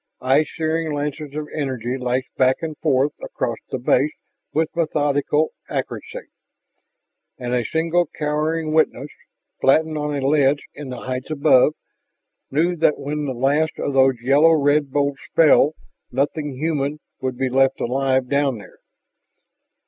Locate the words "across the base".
3.21-4.13